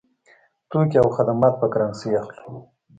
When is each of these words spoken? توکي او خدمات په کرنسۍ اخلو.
توکي 0.69 0.97
او 1.01 1.07
خدمات 1.15 1.53
په 1.61 1.67
کرنسۍ 1.73 2.09
اخلو. 2.21 2.49